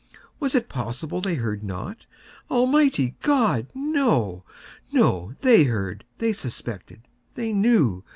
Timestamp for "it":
0.55-0.67